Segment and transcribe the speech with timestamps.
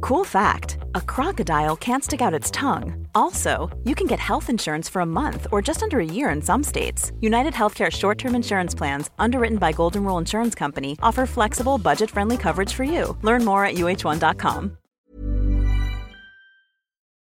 [0.00, 3.06] Cool fact a crocodile can't stick out its tongue.
[3.14, 6.42] Also, you can get health insurance for a month or just under a year in
[6.42, 7.12] some states.
[7.20, 12.10] United Healthcare short term insurance plans, underwritten by Golden Rule Insurance Company, offer flexible, budget
[12.10, 13.16] friendly coverage for you.
[13.22, 14.76] Learn more at uh1.com.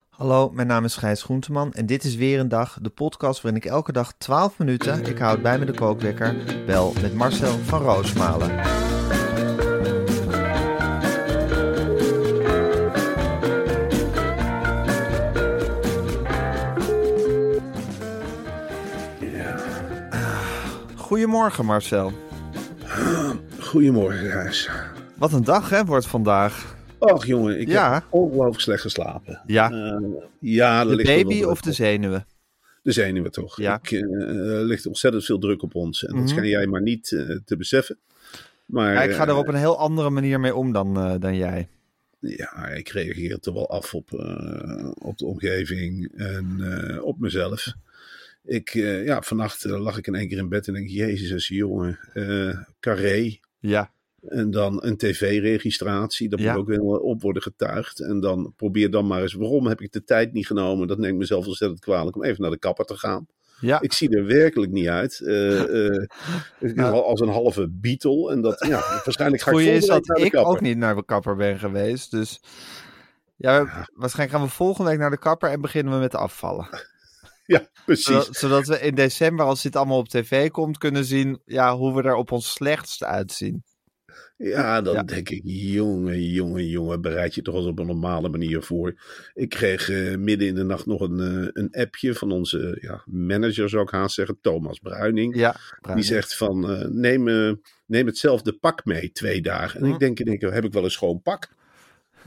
[0.09, 3.61] Hallo, mijn naam is Gijs Groenteman en dit is weer een dag, de podcast waarin
[3.61, 7.81] ik elke dag 12 minuten, ik houd bij me de kookwekker, bel met Marcel van
[7.81, 8.49] Roosmalen.
[21.11, 22.11] Goedemorgen Marcel.
[23.59, 24.69] Goedemorgen, Gijs.
[25.17, 26.75] Wat een dag hè, wordt vandaag.
[26.99, 27.93] Och jongen, ik Ja.
[27.93, 29.41] heb ongelooflijk slecht geslapen.
[29.45, 29.71] Ja.
[29.71, 29.97] Eh,
[30.39, 32.25] ja, De baby of de zenuwen?
[32.83, 33.57] De zenuwen toch.
[33.57, 33.79] Ja.
[33.81, 34.01] Ik, eh,
[34.57, 36.05] er ligt ontzettend veel druk op ons.
[36.05, 36.19] En Mhm.
[36.21, 37.97] dat schijn jij maar niet eh, te beseffen.
[38.65, 41.67] Maar Ja, ik ga er op een heel andere manier mee om dan, dan jij.
[42.19, 44.11] ja, ik reageer toch wel af op,
[45.01, 46.61] op de omgeving en
[47.03, 47.73] op mezelf.
[48.43, 51.47] Ik, eh, ja, vannacht eh, lag ik in één keer in bed en denk, jezus,
[51.47, 53.37] jongen, eh carré.
[53.59, 53.91] Ja,
[54.29, 56.51] En dan een tv-registratie, daar Ja.
[56.51, 57.99] moet ook wel op worden getuigd.
[57.99, 60.87] En dan probeer dan maar eens, waarom heb ik de tijd niet genomen?
[60.87, 63.27] Dat neemt mezelf ontzettend kwalijk om even naar de kapper te gaan.
[63.59, 63.81] ja.
[63.81, 65.19] Ik zie er werkelijk niet uit.
[65.23, 66.09] ben
[66.93, 68.31] al als een halve Beatle.
[68.31, 70.51] En dat, ja, waarschijnlijk ga ik is dat ik kapper.
[70.51, 72.11] ook niet naar de kapper ben geweest.
[72.11, 72.41] Dus
[73.35, 76.67] ja, waarschijnlijk gaan we volgende week naar de kapper en beginnen we met afvallen.
[77.53, 78.05] Ja, precies.
[78.05, 81.95] Zodat, zodat we in december, als dit allemaal op tv komt, kunnen zien ja, hoe
[81.95, 83.63] we er op ons slechtst uitzien.
[84.37, 85.03] Ja, dan Ja.
[85.03, 89.01] denk ik, jongen, jongen, jongen, bereid je toch eens op een normale manier voor.
[89.33, 93.03] Ik kreeg eh, midden in de nacht nog een, eh, een appje van onze ja,
[93.05, 95.35] manager, zou ik haast zeggen, Thomas Bruining.
[95.35, 95.55] Ja,
[95.93, 97.51] Die zegt van, eh, neem, eh,
[97.85, 99.79] neem hetzelfde pak mee twee dagen.
[99.79, 99.93] En Hm.
[99.93, 101.49] ik denk één keer, heb ik wel een schoon pak?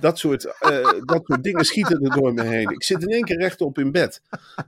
[0.01, 2.69] Dat soort, eh, dat soort dingen schieten er door me heen.
[2.71, 4.21] Ik zit in één keer rechtop in bed.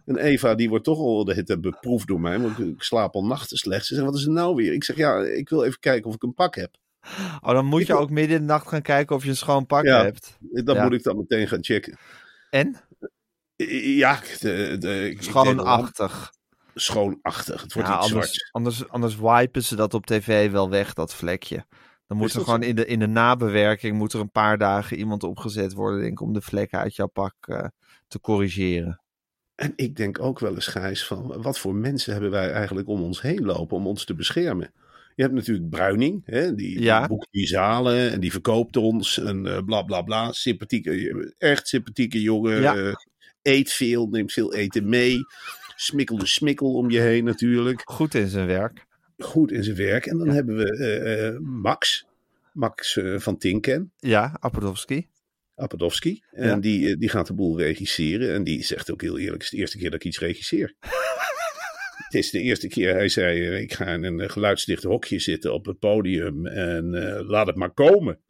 [0.04, 2.38] En Eva, die wordt toch al de hitte beproefd door mij.
[2.40, 3.86] Want ik, slaap al nachten slecht.
[3.86, 4.72] Ze zegt, wat is er nou weer?
[4.72, 6.74] Ik zeg, ja, ik wil even kijken of ik een pak heb.
[7.42, 9.28] Oh, dan moet Ik je wil- ook midden in de nacht gaan kijken of je
[9.30, 10.02] een schoon pak Ja.
[10.02, 10.36] hebt.
[10.40, 10.82] Dat Ja.
[10.82, 11.98] moet ik dan meteen gaan checken.
[12.50, 12.76] En?
[13.56, 16.32] Ja, de, de, ik deed wel Schoonachtig.
[16.74, 17.62] Schoonachtig.
[17.62, 18.48] Het wordt Ja, iets anders, zwart.
[18.52, 21.64] anders, anders wipen ze dat op tv wel weg, dat vlekje.
[22.06, 25.22] Dan moet er gewoon in de, in de nabewerking moet er een paar dagen iemand
[25.22, 27.64] opgezet worden, denk ik, om de vlekken uit jouw pak eh,
[28.08, 29.00] te corrigeren.
[29.54, 33.02] En ik denk ook wel eens, Gijs, van wat voor mensen hebben wij eigenlijk om
[33.02, 34.72] ons heen lopen om ons te beschermen?
[35.14, 36.98] Je hebt natuurlijk Bruining, hè, die, Ja.
[36.98, 40.32] die boekt die zalen en die verkoopt ons en eh, bla bla bla.
[40.32, 42.60] Sympathieke, echt sympathieke jongen.
[42.60, 42.76] Ja.
[42.76, 42.92] eh,
[43.42, 45.18] eet veel, neemt veel eten mee.
[45.76, 47.82] Smikkel de smikkel om je heen natuurlijk.
[47.84, 48.86] Goed in zijn werk.
[49.18, 50.06] Goed in zijn werk.
[50.06, 52.06] En dan hebben we eh, eh, Max,
[52.52, 53.92] Max eh, van Tinken.
[53.96, 55.08] Ja, Apadowski.
[55.54, 56.22] Apadowski.
[56.30, 56.56] En Ja.
[56.56, 58.34] die, die gaat de boel regisseren.
[58.34, 60.74] En die zegt ook heel eerlijk: het is de eerste keer dat ik iets regisseer.
[62.06, 65.66] het is de eerste keer, hij zei: ik ga in een geluidsdicht hokje zitten op
[65.66, 66.46] het podium.
[66.46, 66.90] En
[67.26, 68.20] laat het maar komen.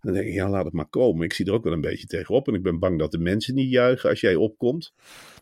[0.00, 1.24] Dan denk ik: ja, laat het maar komen.
[1.24, 2.48] Ik zie er ook wel een beetje tegenop.
[2.48, 4.92] En ik ben bang dat de mensen niet juichen als jij opkomt.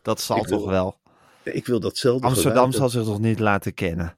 [0.01, 0.99] Dat zal Ik wil- toch wel.
[1.43, 2.27] Ik wil datzelfde.
[2.27, 4.17] Amsterdam geluid- zal zich toch niet laten kennen.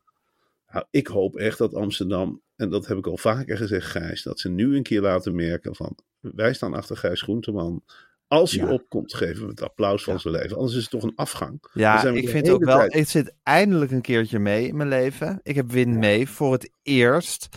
[0.75, 4.39] Nou, ik hoop echt dat Amsterdam, en dat heb ik al vaker gezegd, Gijs, dat
[4.39, 7.83] ze nu een keer laten merken van wij staan achter Gijs Groenteman.
[8.27, 8.71] Als hij Ja.
[8.73, 10.19] opkomt, geven we het applaus van Ja.
[10.19, 10.57] zijn leven.
[10.57, 11.63] Anders is het toch een afgang.
[11.73, 14.77] Ja, zijn we ik vind ook wel, tijd- ik zit eindelijk een keertje mee in
[14.77, 15.39] mijn leven.
[15.43, 17.47] Ik heb win mee voor het eerst.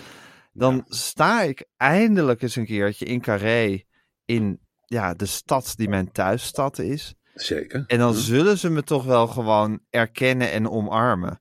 [0.52, 3.82] Dan sta ik eindelijk eens een keertje in Carré
[4.24, 7.14] in ja, de stad die mijn thuisstad is.
[7.34, 7.84] Zeker.
[7.86, 8.18] En dan Hm.
[8.18, 11.40] zullen ze me toch wel gewoon erkennen en omarmen.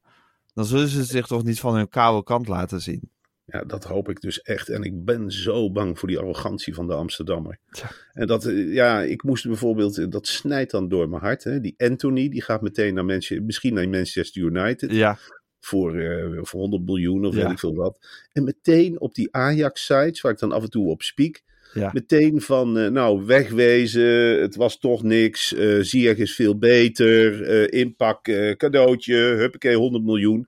[0.58, 3.12] Dan zullen ze zich toch niet van hun koude kant laten zien.
[3.46, 4.70] Ja, dat hoop ik dus echt.
[4.70, 7.60] En ik ben zo bang voor die arrogantie van de Amsterdammer.
[7.72, 7.90] Tja.
[8.14, 11.44] En dat, eh, ja, ik moest bijvoorbeeld, eh, dat snijdt dan door mijn hart.
[11.44, 11.60] Hè.
[11.60, 14.92] Die Anthony, die gaat meteen naar Manchester, misschien naar Manchester United.
[14.92, 15.18] Ja,
[15.60, 17.42] voor, eh, voor 100 miljoen of Ja.
[17.42, 18.08] weet ik veel wat.
[18.34, 21.44] En meteen op die Ajax-sites, waar ik dan af en toe op spiek,
[21.80, 21.90] ja.
[21.94, 27.80] meteen van, eh, nou, wegwezen, het was toch niks, eh Ziyech is veel beter, eh,
[27.80, 30.48] inpak, eh, cadeautje, huppakee, 100 miljoen.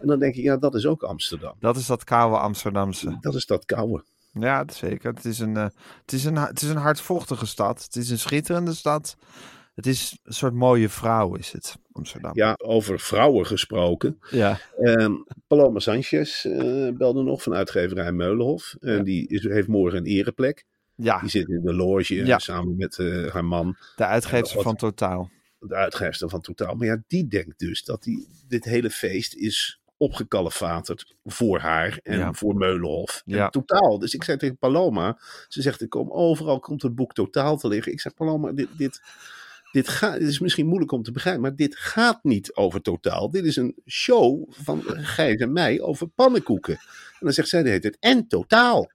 [0.00, 1.54] En dan denk ik, ja, dat is ook Amsterdam.
[1.58, 3.16] Dat is dat koude Amsterdamse.
[3.20, 4.04] Dat is dat koude.
[4.32, 5.14] Ja, zeker.
[5.14, 5.66] Het is, een, uh,
[6.00, 7.82] het, is een, het is een hardvochtige stad.
[7.84, 9.16] Het is een schitterende stad.
[9.74, 12.30] Het is een soort mooie vrouw, is het, Amsterdam.
[12.34, 14.18] Ja, over vrouwen gesproken.
[14.30, 14.60] Ja.
[14.80, 18.76] Um, Paloma Sanchez uh, belde nog van uitgeverij Meulenhof.
[18.80, 19.02] En ja.
[19.02, 20.64] die is, heeft morgen een ereplek.
[21.00, 21.20] Ja.
[21.20, 22.38] Die zit in de loge ja.
[22.38, 23.76] samen met uh, haar man.
[23.96, 25.30] De uitgever van Totaal.
[25.58, 26.74] De uitgever van Totaal.
[26.74, 32.18] Maar ja, die denkt dus dat die, dit hele feest is opgekalefaterd voor haar en
[32.18, 32.32] ja.
[32.32, 33.22] voor Meulenhof.
[33.26, 33.48] En ja.
[33.48, 33.98] Totaal.
[33.98, 35.18] Dus ik zei tegen Paloma,
[35.48, 37.92] ze zegt, ik kom overal, komt het boek Totaal te liggen.
[37.92, 39.02] Ik zeg, Paloma, dit, dit,
[39.72, 43.30] dit, gaat, dit is misschien moeilijk om te begrijpen, maar dit gaat niet over Totaal.
[43.30, 46.74] Dit is een show van Gijs en mij over pannenkoeken.
[46.74, 48.90] En dan zegt zij de hele tijd, en Totaal.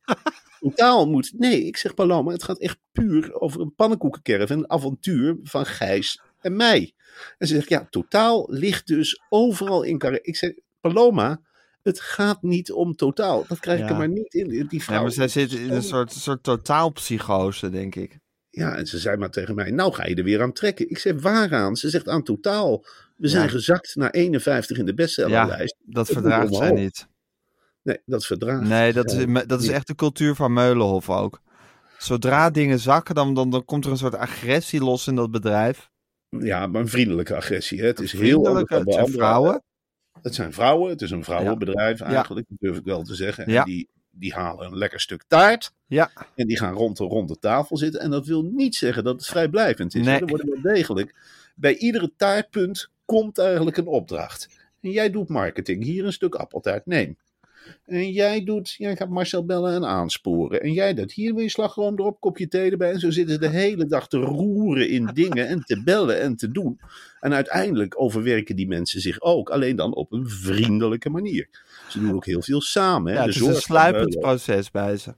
[0.70, 4.70] Totaal moet, nee, ik zeg Paloma, het gaat echt puur over een pannenkoekenkerf en een
[4.70, 6.94] avontuur van Gijs en mij.
[7.38, 10.20] En ze zegt, ja, Totaal ligt dus overal in Carré.
[10.22, 10.52] Ik zeg,
[10.82, 11.42] Paloma,
[11.84, 13.46] het gaat niet om totaal.
[13.48, 13.92] Dat krijg ik Ja.
[13.92, 14.68] er maar niet in.
[14.68, 14.96] Die vrouw.
[14.96, 18.18] Ja, maar zij zit in een soort, soort totaalpsychose, denk ik.
[18.50, 20.90] Ja, en ze zei maar tegen mij, nou ga je er weer aan trekken.
[20.90, 21.76] Ik zeg, waaraan?
[21.76, 22.86] Ze zegt aan totaal.
[23.16, 23.50] We zijn Ja.
[23.50, 25.76] gezakt naar 51 in de bestsellerlijst.
[25.86, 27.08] Dat Het moet verdraagt zij niet.
[27.86, 28.68] Nee, dat verdraagt.
[28.68, 31.42] Nee, dat is, dat is echt de cultuur van Meulenhof ook.
[31.98, 35.90] Zodra dingen zakken, dan, dan, dan komt er een soort agressie los in dat bedrijf.
[36.30, 37.80] Ja, maar een vriendelijke agressie.
[37.80, 37.88] Hè.
[37.88, 39.64] Het is heel anders dan het bij zijn vrouwen.
[40.22, 40.90] Het zijn vrouwen.
[40.90, 43.52] Het is een vrouwenbedrijf eigenlijk, dat durf ik wel te zeggen.
[43.52, 43.60] Ja.
[43.60, 45.72] En die, die halen een lekker stuk taart.
[45.86, 48.02] Ja, En die gaan rond de, rond de tafel zitten.
[48.02, 50.06] En dat wil niet zeggen dat het vrijblijvend is.
[50.06, 50.20] Nee.
[50.20, 51.16] Er worden wel degelijk.
[51.56, 54.50] Bij iedere taartpunt komt eigenlijk een opdracht.
[54.82, 55.84] En jij doet marketing.
[55.84, 56.86] Hier een stuk appeltaart.
[56.86, 57.18] Neem.
[57.86, 60.62] En jij doet, jij gaat Marcel bellen en aansporen.
[60.62, 61.12] En jij dat.
[61.12, 62.92] Hier je slagroom erop, kopje thee erbij.
[62.92, 66.36] En zo zitten ze de hele dag te roeren in dingen en te bellen en
[66.36, 66.80] te doen.
[67.20, 69.50] En uiteindelijk overwerken die mensen zich ook.
[69.50, 71.50] Alleen dan op een vriendelijke manier.
[71.90, 73.12] Ze doen ook heel veel samen.
[73.12, 73.20] Hè.
[73.20, 75.14] ja het is een sluipend proces bij ze.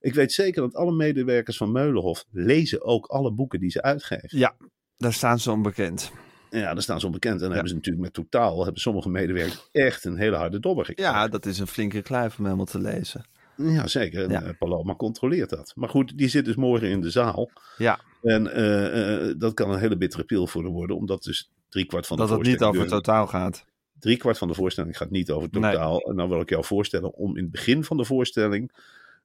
[0.00, 4.38] Ik weet zeker dat alle medewerkers van Meulenhof lezen ook alle boeken die ze uitgeven.
[4.38, 4.54] Ja,
[4.96, 6.12] daar staan ze onbekend.
[6.50, 7.34] Ja, daar staan ze onbekend.
[7.34, 10.84] En dan hebben ze natuurlijk met totaal, hebben sommige medewerkers echt een hele harde dobber
[10.84, 11.12] gekregen.
[11.12, 13.24] Ja, dat is een flinke kluif om helemaal te lezen.
[13.56, 14.30] Ja, zeker.
[14.30, 14.42] Ja.
[14.42, 15.72] eh, Paloma controleert dat.
[15.76, 17.50] Maar goed, die zit dus morgen in de zaal.
[17.76, 21.50] Ja, En eh, eh, dat kan een hele bittere pil voor haar worden, omdat dus
[21.68, 22.76] driekwart van de dat het niet voorstelling...
[22.76, 23.64] over totaal gaat.
[23.98, 26.00] Driekwart van de voorstelling gaat niet over totaal.
[26.00, 28.72] En dan wil ik jou voorstellen om in het begin van de voorstelling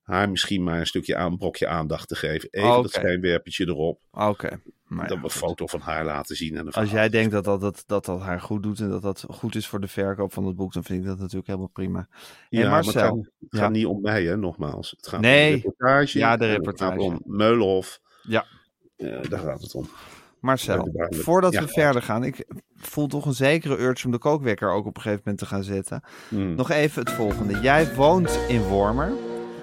[0.05, 2.47] haar misschien maar een stukje aan, een brokje aandacht te geven.
[2.51, 3.99] Even Oh, dat schijnwerpertje erop.
[4.11, 4.59] Oké.
[4.85, 6.57] Maar dan ja, een foto van haar laten zien.
[6.57, 9.25] En Als jij denkt dat dat, dat, dat dat haar goed doet en dat dat
[9.29, 12.07] goed is voor de verkoop van het boek, dan vind ik dat natuurlijk helemaal prima.
[12.49, 13.59] Ja, en maar het Marcel, gaat, het ja.
[13.59, 14.93] gaat niet om mij, hè, nogmaals.
[14.97, 15.53] Het gaat Nee.
[15.53, 16.17] om de reportage.
[16.17, 16.93] Ja, de reportage.
[16.93, 17.99] Het gaat om Meulenhof.
[18.21, 18.45] Ja.
[18.95, 19.89] Eh, daar gaat het om.
[20.39, 21.61] Marcel, voordat Ja.
[21.61, 25.01] we verder gaan, ik voel toch een zekere urge om de kookwekker ook op een
[25.01, 26.03] gegeven moment te gaan zetten.
[26.29, 26.55] Hmm.
[26.55, 27.59] Nog even het volgende.
[27.59, 29.11] Jij woont in Wormer,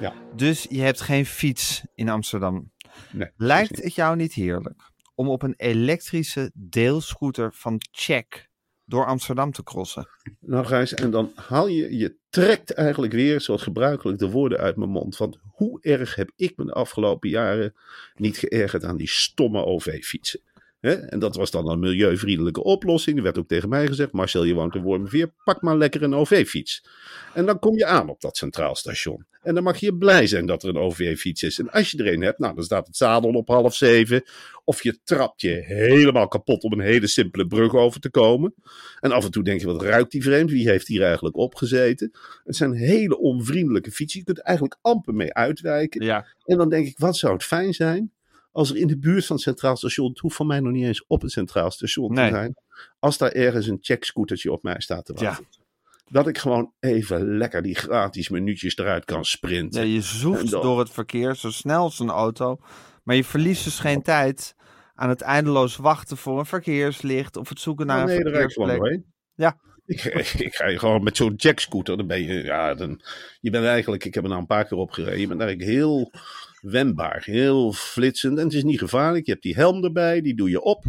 [0.02, 0.14] Ja.
[0.37, 2.72] dus je hebt geen fiets in Amsterdam.
[3.12, 8.50] Nee, Lijkt het jou niet heerlijk om op een elektrische deelscooter van Check
[8.84, 10.08] door Amsterdam te crossen?
[10.40, 14.76] Nou, Gijs, en dan haal je, je trekt eigenlijk weer, zoals gebruikelijk, de woorden uit
[14.76, 15.16] mijn mond.
[15.16, 17.75] Want hoe erg heb ik me de afgelopen jaren
[18.14, 20.40] niet geërgerd aan die stomme OV-fietsen?
[20.81, 23.16] En dat was dan een milieuvriendelijke oplossing.
[23.16, 26.14] Er werd ook tegen mij gezegd: Marcel, je woont in Wormerveer, pak maar lekker een
[26.14, 26.84] OV-fiets.
[27.34, 29.26] En dan kom je aan op dat centraal station.
[29.42, 31.58] En dan mag je blij zijn dat er een OV-fiets is.
[31.58, 34.22] En als je er een hebt, nou, dan staat het zadel op half zeven.
[34.64, 38.54] Of je trapt je helemaal kapot om een hele simpele brug over te komen.
[39.00, 40.50] En af en toe denk je, wat ruikt die vreemd?
[40.50, 42.11] Wie heeft hier eigenlijk opgezeten?
[42.44, 44.18] Het zijn hele onvriendelijke fietsen.
[44.18, 46.04] Je kunt er eigenlijk amper mee uitwijken.
[46.04, 48.12] Ja, En dan denk ik, wat zou het fijn zijn
[48.52, 50.84] als er in de buurt van het Centraal Station, het hoeft van mij nog niet
[50.84, 52.28] eens op het Centraal Station Nee.
[52.28, 52.54] te zijn,
[52.99, 55.46] als daar ergens een checkscootertje op mij staat te wachten.
[56.12, 59.87] Dat ik gewoon even lekker die gratis minuutjes eruit kan ja sprinten.
[59.88, 62.59] je zoeft En dan- door het verkeer zo snel als een auto,
[63.02, 64.54] maar je verliest dus geen tijd
[64.95, 69.00] aan het eindeloos wachten voor een verkeerslicht of het zoeken naar een nee, verkeersplek.
[69.35, 69.57] Ja.
[69.87, 70.04] Ik,
[70.49, 73.00] ik ga je gewoon met zo'n jackscooter, dan ben je, ja, dan,
[73.40, 75.71] je bent eigenlijk, ik heb er nou een paar keer op gereden, je bent eigenlijk
[75.71, 76.12] heel
[76.61, 79.26] wendbaar, heel flitsend en het is niet gevaarlijk.
[79.26, 80.85] Je hebt die helm erbij, die doe je op.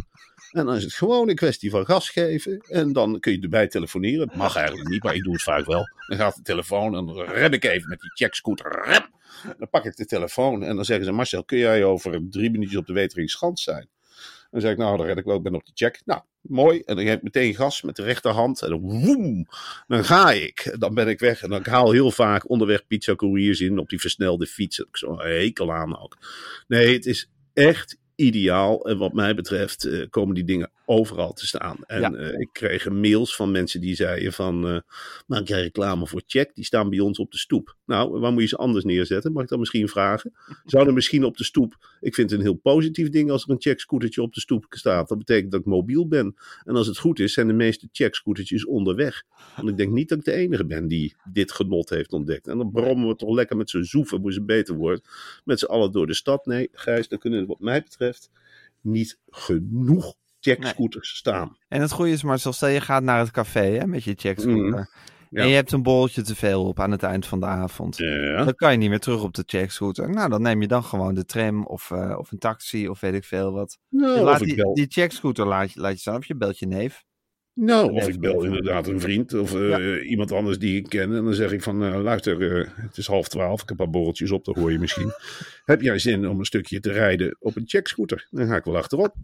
[0.54, 2.58] En dan is het gewoon een kwestie van gas geven.
[2.58, 4.28] En dan kun je erbij telefoneren.
[4.28, 5.88] Het mag eigenlijk niet, maar ik doe het vaak wel.
[6.08, 9.02] Dan gaat de telefoon en dan rem ik even met die checkscooter.
[9.58, 12.78] Dan pak ik de telefoon en dan zeggen ze: Marcel, kun jij over drie minuutjes
[12.78, 13.88] op de Weteringschans zijn?
[14.50, 16.02] Dan zeg ik: Nou, dan red ik wel, ik ben op de check.
[16.04, 16.80] Nou, mooi.
[16.80, 18.62] En dan geef ik meteen gas met de rechterhand.
[18.62, 19.46] En dan woem,
[19.86, 20.74] dan ga ik.
[20.78, 21.42] Dan ben ik weg.
[21.42, 24.76] En dan ik haal heel vaak onderweg pizza couriers in op die versnelde fiets.
[24.76, 26.16] Dat ik zo'n hekel aan ook.
[26.66, 28.84] Nee, het is echt ideaal.
[28.86, 31.76] En wat mij betreft eh, komen die dingen overal te staan.
[31.86, 32.12] En Ja.
[32.12, 34.68] eh, ik kreeg mails van mensen die zeiden van...
[34.68, 34.78] eh
[35.26, 36.54] maak jij reclame voor Check?
[36.54, 37.76] Die staan bij ons op de stoep.
[37.86, 39.32] Nou, waar moet je ze anders neerzetten?
[39.32, 40.32] Mag ik dat misschien vragen?
[40.64, 41.92] Zou er misschien op de stoep...
[42.00, 45.08] Ik vind het een heel positief ding als er een Check-scootertje op de stoep staat.
[45.08, 46.34] Dat betekent dat ik mobiel ben.
[46.64, 49.22] En als het goed is, zijn de meeste Check-scootertjes onderweg.
[49.56, 52.46] Want ik denk niet dat ik de enige ben die dit genot heeft ontdekt.
[52.48, 55.08] En dan brommen we toch lekker met z'n zoeven, hoe ze beter wordt.
[55.44, 56.46] Met z'n allen door de stad.
[56.46, 58.02] Nee, Gijs, dan kunnen er wat mij betreft
[58.80, 61.56] niet genoeg checkscooters staan.
[61.68, 64.68] En het goede is, Marcel, stel je gaat naar het café hè, met je checkscooter.
[64.68, 64.84] Mhm.
[65.30, 65.42] Ja.
[65.42, 67.96] En je hebt een bolletje te veel op aan het eind van de avond.
[67.96, 68.44] Ja.
[68.44, 70.10] Dan kan je niet meer terug op de checkscooter.
[70.10, 73.14] Nou, dan neem je dan gewoon de tram of, eh, of een taxi of weet
[73.14, 73.78] ik veel wat.
[73.88, 76.58] Nou, Je laat die, bel, die checkscooter laat je, laat je staan of je belt
[76.58, 77.04] je neef.
[77.54, 81.14] Nou, of ik bel inderdaad een vriend of eh, iemand anders die ik ken.
[81.14, 83.62] En dan zeg ik van, eh, luister, eh, het is half twaalf.
[83.62, 85.12] Ik heb een paar borreltjes op, dat hoor je misschien.
[85.64, 88.26] heb jij zin om een stukje te rijden op een checkscooter?
[88.30, 89.14] Dan ga ik wel achterop.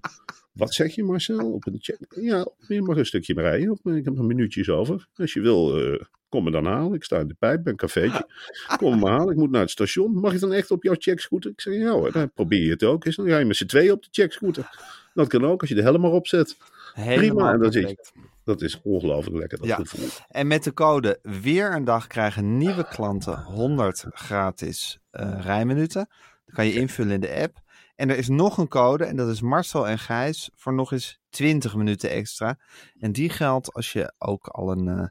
[0.52, 1.52] Wat zeg je Marcel?
[1.52, 1.98] Op een check?
[2.08, 3.78] Ja, je mag een stukje rijden.
[3.82, 5.08] Ik heb nog minuutjes over.
[5.14, 6.94] Als je wil, kom me dan halen.
[6.94, 8.26] Ik sta in de pijp bij een cafeetje.
[8.76, 9.32] Kom me halen.
[9.32, 10.12] Ik moet naar het station.
[10.12, 11.50] Mag ik dan echt op jouw checkscooter?
[11.50, 13.16] Ik zeg, ja hoor, dan probeer je het ook eens.
[13.16, 14.70] Dan ga je met z'n tweeën op de checkscooter.
[15.14, 16.56] Dat kan ook als je de helm maar opzet.
[16.94, 18.12] Helemaal en dan zit je- perfect.
[18.44, 19.76] Dat is ongelooflijk lekker, dat Ja.
[19.76, 20.08] gevoel.
[20.28, 26.08] En met de code weer een dag krijgen nieuwe klanten 100 gratis eh, rijminuten.
[26.44, 27.60] Dat kan je invullen in de app.
[27.94, 31.18] En er is nog een code en dat is Marcel en Gijs voor nog eens
[31.30, 32.58] 20 minuten extra.
[32.98, 35.06] En die geldt als je ook al een eh,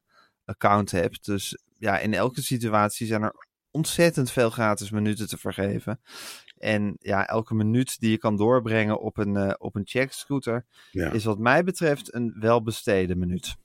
[0.45, 1.25] account hebt.
[1.25, 3.36] Dus ja, in elke situatie zijn er
[3.71, 6.01] ontzettend veel gratis minuten te vergeven.
[6.59, 11.11] En ja, elke minuut die je kan doorbrengen op een, eh, op een checkscooter Ja.
[11.11, 13.55] is wat mij betreft een welbesteden minuut.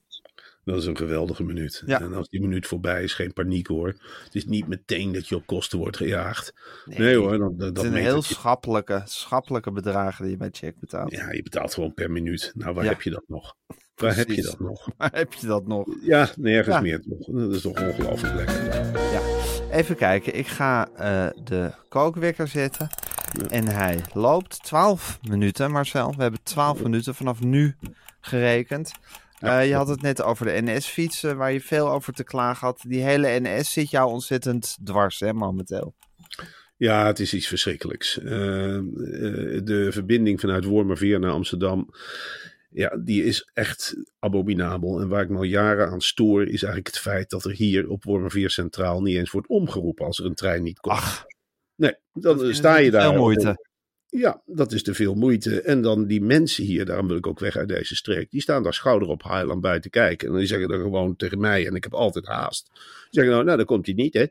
[0.65, 1.83] Dat is een geweldige minuut.
[1.87, 2.01] Ja.
[2.01, 3.89] En als die minuut voorbij is, geen paniek hoor.
[4.25, 6.53] Het is niet meteen dat je op kosten wordt gejaagd.
[6.85, 10.79] Nee, hoor, dat, dat, Het zijn heel je- schappelijke, schappelijke bedragen die je bij check
[10.81, 11.11] betaalt.
[11.11, 12.53] Ja, je betaalt gewoon per minuut.
[12.55, 12.91] Nou, waar Ja.
[12.91, 13.55] heb je dat nog?
[13.95, 14.89] Waar heb je dat nog?
[14.99, 15.87] Maar heb je dat nog?
[16.03, 17.27] Ja, nergens meer toch.
[17.27, 18.65] Dat is toch ongelooflijk lekker.
[19.13, 19.34] Ja.
[19.75, 22.89] Even kijken, ik ga eh, de kookwekker zetten.
[23.49, 26.15] En hij loopt 12 minuten, Marcel.
[26.17, 27.77] We hebben 12 minuten vanaf nu
[28.21, 28.93] gerekend.
[29.39, 29.61] Ja.
[29.61, 32.85] Eh, je had het net over de NS-fietsen, waar je veel over te klagen had.
[32.87, 35.95] Die hele NS zit jou ontzettend dwars, hè, momenteel.
[36.77, 38.19] Ja, het is iets verschrikkelijks.
[38.19, 38.83] Eh, eh,
[39.65, 41.89] de verbinding vanuit Wormerveer naar Amsterdam,
[42.75, 45.01] ja, die is echt abominabel.
[45.01, 47.89] En waar ik me al jaren aan stoor, is eigenlijk het feit dat er hier
[47.89, 50.97] op Wormerveer Centraal niet eens wordt omgeroepen als er een trein niet komt.
[50.97, 51.25] Ach,
[51.75, 53.11] nee, dan dat sta je daar.
[53.11, 53.67] Veel moeite.
[54.07, 55.61] Ja, dat is te veel moeite.
[55.61, 58.63] En dan die mensen hier, daarom wil ik ook weg uit deze streek, die staan
[58.63, 60.29] daar schouder op bij te kijken.
[60.29, 62.71] En die zeggen dan gewoon tegen mij, en ik heb altijd haast.
[62.73, 64.27] Die zeggen nou, nou, dan komt hij niet, hè.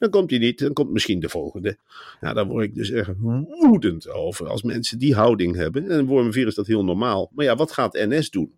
[0.00, 1.76] Dan komt hij niet, dan komt misschien de volgende.
[2.20, 3.10] Nou, daar word ik dus echt
[3.48, 4.46] woedend over.
[4.48, 5.90] Als mensen die houding hebben.
[5.90, 7.30] En in Wormerveer is dat heel normaal.
[7.34, 8.52] Maar ja, wat gaat NS doen?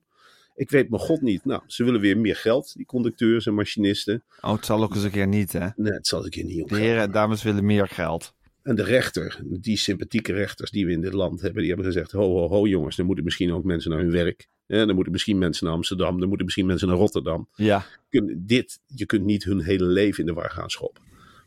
[0.56, 1.44] Ik weet mijn god niet.
[1.44, 4.22] Nou, ze willen weer meer geld, die conducteurs en machinisten.
[4.40, 5.66] Oh, het zal ook eens een keer niet, hè?
[5.76, 8.34] Nee, het zal ik hier niet om De heren en dames willen meer geld.
[8.62, 12.10] En de rechter, die sympathieke rechters die we in dit land hebben, die hebben gezegd:
[12.12, 14.48] ho, ho, ho, jongens, er moeten misschien ook mensen naar hun werk.
[14.66, 17.48] Ja, er moeten misschien mensen naar Amsterdam, er moeten misschien mensen naar Rotterdam.
[17.54, 21.02] Ja, Kun- Dit, je kunt niet hun hele leven in de war gaan schoppen.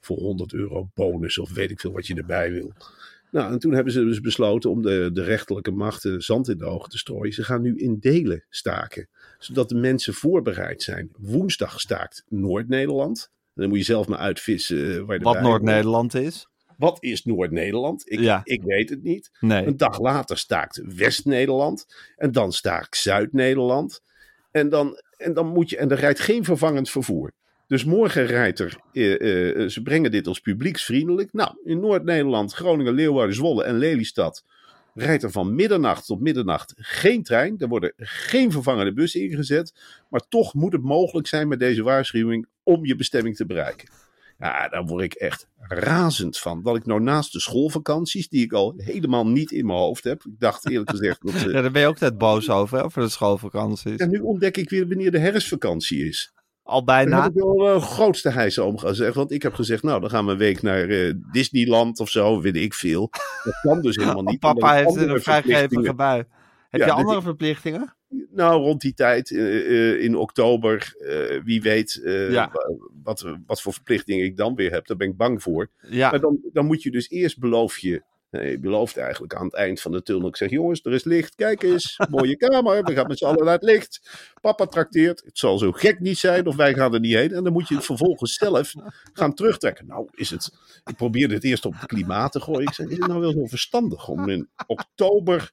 [0.06, 2.74] Voor 100 euro bonus of weet ik veel wat je erbij wil.
[3.32, 6.66] Nou, en toen hebben ze dus besloten om de, de rechterlijke machten zand in de
[6.66, 7.34] ogen te strooien.
[7.34, 9.08] Ze gaan nu in delen staken,
[9.40, 11.10] zodat de mensen voorbereid zijn.
[11.18, 13.32] Woensdag staakt Noord-Nederland.
[13.54, 15.42] Dan moet je zelf maar uitvissen eh, waar wat.
[15.42, 16.48] Noord-Nederland is.
[16.78, 18.12] Wat is Noord-Nederland?
[18.12, 18.42] Ik, Ja.
[18.44, 19.30] ik weet het niet.
[19.40, 19.66] Nee.
[19.66, 21.86] Een dag later staakt West-Nederland.
[22.16, 24.02] En dan staakt Zuid-Nederland.
[24.52, 25.78] En dan, en dan moet je.
[25.78, 27.32] En er rijdt geen vervangend vervoer.
[27.68, 28.78] Dus morgen rijdt er.
[28.92, 31.34] eh, eh, ze brengen dit als publieksvriendelijk.
[31.34, 34.44] Nou, in Noord-Nederland, Groningen, Leeuwarden, Zwolle en Lelystad.
[34.94, 37.56] rijdt er van middernacht tot middernacht geen trein.
[37.58, 39.74] Er worden geen vervangende bussen ingezet.
[40.10, 43.90] Maar toch moet het mogelijk zijn met deze waarschuwing om je bestemming te bereiken.
[44.40, 46.64] Ja, daar word ik echt razend van.
[46.64, 50.24] Dat ik nou naast de schoolvakanties, die ik al helemaal niet in mijn hoofd heb.
[50.26, 51.42] Ik dacht eerlijk gezegd dat.
[51.52, 53.98] Ja, daar ben je ook net boos over, hè, over de schoolvakanties.
[53.98, 56.34] En nu ontdek ik weer wanneer de herfstvakantie is.
[56.66, 57.22] Al Daar bijna.
[57.24, 59.16] heb ik wel een grootste hijs om gezegd.
[59.16, 62.42] Want ik heb gezegd, nou, dan gaan we een week naar eh, Disneyland of zo,
[62.42, 63.10] weet ik veel.
[63.44, 64.44] Dat kan dus helemaal niet.
[64.44, 66.24] Oh, papa heeft een vrijgevige verplichtingen- bui.
[66.70, 67.96] Heb Ja, je dus andere verplichtingen?
[68.32, 72.52] Nou, rond die tijd, eh, eh, in oktober, eh, wie weet eh, Ja.
[73.04, 74.88] wat, wat voor verplichtingen ik dan weer heb.
[74.88, 75.70] Daar ben ik bang voor.
[75.90, 78.04] Ja, Maar dan, dan moet je dus eerst beloof je
[78.36, 80.28] Hij belooft eigenlijk aan het eind van de tunnel.
[80.28, 81.36] Ik zeg, jongens, er is licht.
[81.36, 82.84] Kijk eens, mooie kamer.
[82.84, 84.02] We gaan met z'n allen naar het licht.
[84.42, 85.22] Papa trakteert.
[85.26, 87.32] Het zal zo gek niet zijn of wij gaan er niet heen.
[87.32, 88.74] En dan moet je het vervolgens zelf
[89.14, 89.88] gaan terugtrekken.
[89.88, 90.52] Nou, is het...
[90.86, 92.68] Ik probeerde het eerst op het klimaat te gooien.
[92.68, 95.52] Ik zeg, is het nou wel zo verstandig om in oktober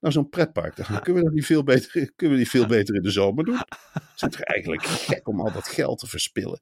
[0.00, 1.00] naar zo'n pretpark te gaan?
[1.02, 3.60] Kunnen we dat niet veel beter, kunnen we niet veel beter in de zomer doen?
[3.92, 6.60] Het is toch eigenlijk gek om al dat geld te verspillen.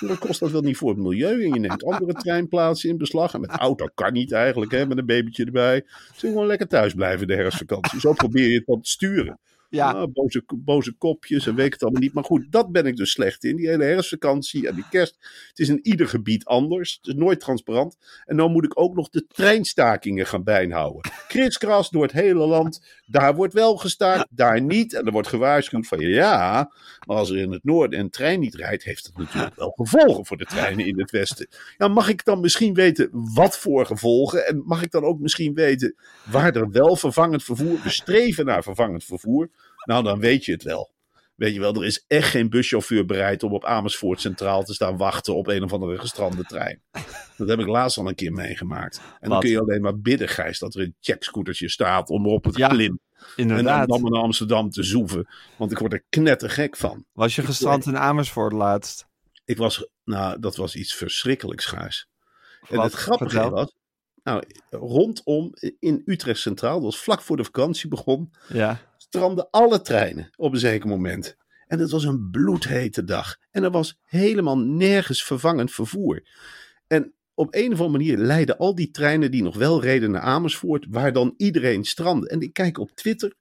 [0.00, 1.44] En dan kost dat wel niet voor het milieu.
[1.44, 3.34] En je neemt andere treinplaatsen in beslag.
[3.34, 5.84] En met auto kan niet eigenlijk, hè, met een babytje erbij.
[6.16, 8.00] Ze gewoon lekker thuis blijven de herfstvakantie.
[8.00, 9.38] Zo probeer je het dan te sturen.
[9.72, 9.90] Ja.
[9.90, 12.12] Ah, boze, boze kopjes en weet het allemaal niet.
[12.12, 13.56] Maar goed, dat ben ik dus slecht in.
[13.56, 15.16] Die hele herfstvakantie en die kerst.
[15.48, 16.98] Het is in ieder gebied anders.
[17.02, 17.96] Het is nooit transparant.
[18.24, 21.12] En dan moet ik ook nog de treinstakingen gaan bijhouden.
[21.28, 23.01] Kriskras door het hele land.
[23.12, 24.94] Daar wordt wel gestaakt, daar niet.
[24.94, 26.72] En er wordt gewaarschuwd van ja,
[27.06, 30.26] maar als er in het noorden een trein niet rijdt, heeft dat natuurlijk wel gevolgen
[30.26, 31.48] voor de treinen in het westen.
[31.78, 34.46] Ja, mag ik dan misschien weten wat voor gevolgen?
[34.46, 35.94] En mag ik dan ook misschien weten
[36.30, 39.50] waar er wel vervangend vervoer, we streven naar vervangend vervoer?
[39.84, 40.90] Nou, dan weet je het wel.
[41.42, 44.96] Weet je wel, er is echt geen buschauffeur bereid om op Amersfoort Centraal te staan
[44.96, 46.82] wachten op een of andere gestrande trein.
[47.36, 49.00] Dat heb ik laatst al een keer meegemaakt.
[49.20, 52.44] En dan kun je alleen maar bidden, Gijs, dat er een checkscootertje staat om op
[52.44, 53.00] het Ja, klim.
[53.16, 53.88] En Inderdaad.
[53.88, 55.28] dan naar Amsterdam te zoeven.
[55.58, 57.04] Want ik word er knettergek van.
[57.12, 59.06] Was je gestrand in Amersfoort laatst?
[59.44, 62.08] Ik was, nou, dat was iets verschrikkelijks, Gijs.
[62.68, 62.84] En Wat?
[62.84, 63.50] het grappige Vertel.
[63.50, 63.74] was,
[64.22, 68.80] nou, rondom in Utrecht Centraal, dat was vlak voor de vakantie begon, Ja.
[69.12, 71.36] Stranden alle treinen op een zeker moment.
[71.66, 73.36] En het was een bloedhete dag.
[73.50, 76.22] En er was helemaal nergens vervangend vervoer.
[76.86, 80.20] En op een of andere manier leidden al die treinen die nog wel reden naar
[80.20, 82.28] Amersfoort, waar dan iedereen strandde.
[82.28, 83.34] En ik kijk op Twitter,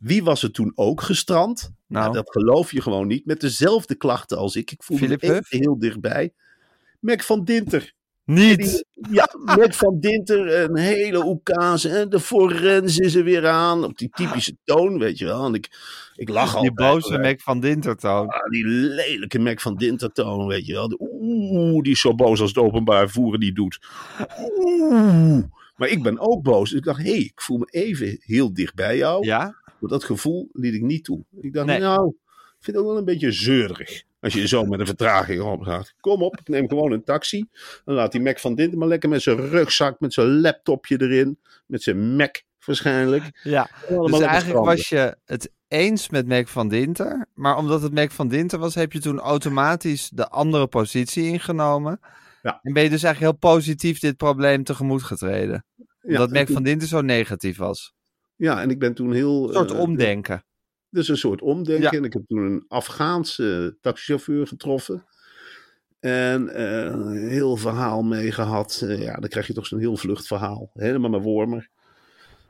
[0.00, 1.60] wie was er toen ook gestrand?
[1.86, 3.26] Nou, Nou, dat geloof je gewoon niet.
[3.26, 4.70] Met dezelfde klachten als ik.
[4.70, 6.32] Ik voel Philip me even heel dichtbij.
[7.00, 7.94] Mac van Dinter.
[8.28, 8.84] Niet.
[9.10, 11.88] Ja, Mac van Dinter, een hele oekase.
[11.88, 13.84] En de forens is er weer aan.
[13.84, 15.46] Op die typische toon, weet je wel.
[15.46, 15.68] En ik,
[16.14, 16.62] ik lach al.
[16.62, 18.28] Die boze Mac van Dintertoon.
[18.28, 20.96] Ah, die lelijke Mac van Dinter toon, weet je wel.
[20.98, 23.78] Oeh, die is zo boos als het openbaar vervoer die doet.
[24.56, 25.42] Oeh.
[25.76, 26.68] Maar ik ben ook boos.
[26.70, 29.24] Dus ik dacht, hé, hey, ik voel me even heel dicht bij jou.
[29.26, 29.56] Ja?
[29.80, 31.24] Maar dat gevoel liet ik niet toe.
[31.40, 31.78] Ik dacht, Nee.
[31.80, 34.02] nou, ik vind het ook wel een beetje zeurig.
[34.20, 35.94] Als je zo met een vertraging opgaat.
[36.00, 37.48] Kom op, ik neem gewoon een taxi.
[37.84, 41.38] Dan laat die Mac van Dinter maar lekker met zijn rugzak, met zijn laptopje erin.
[41.66, 43.40] Met zijn Mac waarschijnlijk.
[43.42, 43.70] Ja.
[43.88, 47.26] Dus eigenlijk was je het eens met Mac van Dinter.
[47.34, 52.00] Maar omdat het Mac van Dinter was, heb je toen automatisch de andere positie ingenomen.
[52.42, 52.58] Ja.
[52.62, 55.64] En ben je dus eigenlijk heel positief dit probleem tegemoet getreden.
[56.02, 57.92] Omdat Mac toen- van Dinter zo negatief was.
[58.36, 59.48] Ja, en ik ben toen heel...
[59.48, 60.44] Een soort eh, omdenken.
[60.90, 61.82] Dus een soort omdenken.
[61.82, 61.90] Ja.
[61.90, 65.04] En ik heb toen een Afghaanse taxichauffeur getroffen.
[66.00, 68.80] En eh, een heel verhaal mee gehad.
[68.84, 70.70] Eh, ja, dan krijg je toch zo'n heel vluchtverhaal.
[70.74, 71.68] Helemaal met wormer.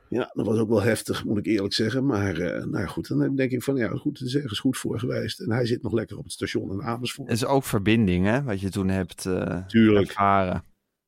[0.08, 2.06] Ja, dat was ook wel heftig, moet ik eerlijk zeggen.
[2.06, 4.78] Maar eh, nou ja, goed, dan denk ik van ja, goed, het is ergens goed
[4.78, 5.40] voor geweest.
[5.40, 7.28] En hij zit nog lekker op het station in Amersfoort.
[7.28, 10.64] Het is ook verbinding, hè, wat je toen hebt eh, Tuurlijk, ervaren.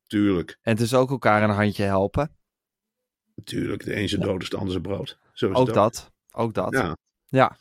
[0.07, 2.31] tuurlijk, En het is ook elkaar een handje helpen.
[3.43, 3.83] tuurlijk.
[3.85, 5.17] De een zijn dood is de ander zijn brood.
[5.33, 6.11] Zo is Ook dat.
[6.31, 6.73] Ook dat.
[6.73, 6.97] Ja,
[7.31, 7.57] Ja.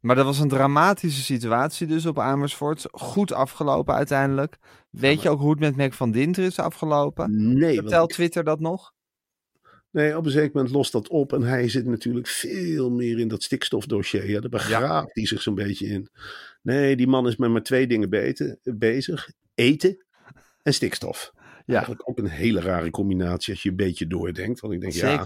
[0.00, 2.86] Maar dat was een dramatische situatie dus op Amersfoort.
[2.90, 4.56] Goed afgelopen uiteindelijk.
[4.90, 7.54] Weet je ook hoe het met Mac van Dinter is afgelopen?
[7.58, 8.92] nee, Vertelt ik- Twitter dat nog?
[9.90, 11.32] Nee, op een zeker moment lost dat op.
[11.32, 14.30] En hij zit natuurlijk veel meer in dat stikstofdossier.
[14.30, 16.08] Ja, daar begraaft hij zich zo'n beetje in.
[16.62, 19.30] Nee, die man is met maar twee dingen beten, bezig.
[19.54, 20.04] Eten
[20.62, 21.32] en stikstof.
[21.66, 24.60] Ja, Eigenlijk ook een hele rare combinatie als je een beetje doordenkt.
[24.60, 25.24] Want ik denk, ja,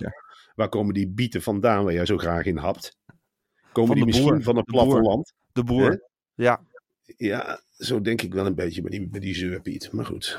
[0.55, 2.97] waar komen die bieten vandaan waar jij zo graag in hapt?
[3.79, 4.43] Komen Van die misschien boer.
[4.43, 4.85] van het De boer.
[4.87, 5.33] platteland?
[5.53, 6.03] De boer.
[6.35, 6.61] Ja.
[7.17, 9.93] Ja, zo denk ik wel een beetje bij die, bij die zeurpiet.
[9.93, 10.39] Maar goed.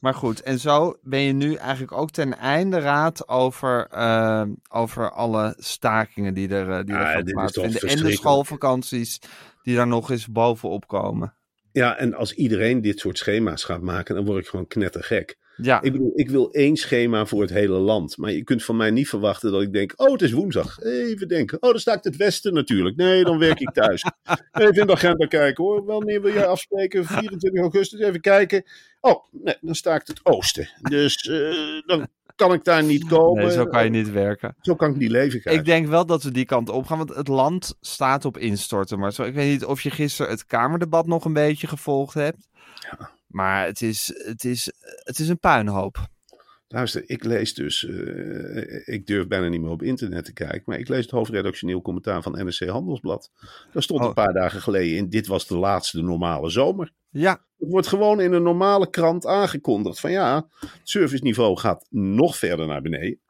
[0.00, 5.10] Maar goed, en zo ben je nu eigenlijk ook ten einde raad over, eh, over
[5.10, 7.80] alle stakingen die er, eh, die Ah, er toch plaatsvinden.
[7.80, 9.20] En de schoolvakanties
[9.62, 11.34] die daar nog eens bovenop komen.
[11.72, 15.36] Ja, en als iedereen dit soort schema's gaat maken, dan word ik gewoon knettergek.
[15.62, 18.16] Ja, Ik bedoel, ik wil één schema voor het hele land.
[18.16, 20.80] Maar je kunt van mij niet verwachten dat ik denk: oh, het is woensdag.
[20.82, 21.62] Even denken.
[21.62, 22.96] Oh, dan sta ik het Westen natuurlijk.
[22.96, 24.04] Nee, dan werk ik thuis.
[24.52, 25.84] Even in de agenda kijken hoor.
[25.84, 27.04] Wanneer wil jij afspreken?
[27.04, 28.00] 24 augustus.
[28.00, 28.64] Even kijken.
[29.00, 30.68] Oh, nee, dan sta ik het Oosten.
[30.80, 33.44] Dus eh, dan kan ik daar niet komen.
[33.44, 34.56] nee, zo kan je niet werken.
[34.60, 35.52] Zo kan ik niet leven.
[35.52, 38.98] Ik denk wel dat we die kant op gaan, want het land staat op instorten.
[38.98, 42.48] Maar zo, ik weet niet of je gisteren het Kamerdebat nog een beetje gevolgd hebt.
[43.28, 44.72] Maar het is, het, is,
[45.04, 46.06] het is een puinhoop.
[46.70, 50.78] Luister, ik lees dus, eh, ik durf bijna niet meer op internet te kijken, maar
[50.78, 53.30] ik lees het hoofdredactioneel commentaar van NRC Handelsblad.
[53.72, 54.06] Daar stond Oh.
[54.06, 56.92] een paar dagen geleden in, dit was de laatste normale zomer.
[57.10, 62.36] Ja, Het wordt gewoon in een normale krant aangekondigd van ja, het serviceniveau gaat nog
[62.36, 63.20] verder naar beneden.